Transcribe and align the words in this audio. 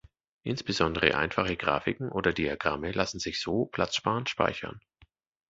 Insbesondere 0.41 1.15
einfache 1.15 1.55
Grafiken 1.55 2.11
oder 2.11 2.33
Diagramme 2.33 2.91
lassen 2.91 3.19
sich 3.19 3.39
so 3.39 3.65
platzsparend 3.67 4.31
speichern. 4.31 4.79